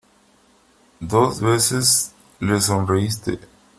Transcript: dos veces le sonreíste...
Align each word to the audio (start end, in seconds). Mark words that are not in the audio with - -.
dos 0.99 1.39
veces 1.41 2.11
le 2.39 2.59
sonreíste... 2.59 3.39